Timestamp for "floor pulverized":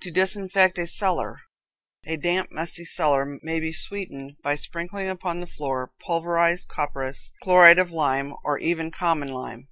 5.46-6.68